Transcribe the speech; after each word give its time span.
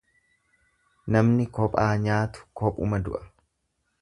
Namni 1.15 1.45
kophaa 1.59 1.91
nyaatu 2.07 2.49
kophuma 2.63 3.03
du'a. 3.05 3.23